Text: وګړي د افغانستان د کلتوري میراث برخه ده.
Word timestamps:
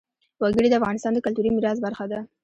وګړي 0.41 0.67
د 0.69 0.75
افغانستان 0.79 1.11
د 1.13 1.19
کلتوري 1.25 1.49
میراث 1.51 1.77
برخه 1.85 2.05
ده. 2.11 2.19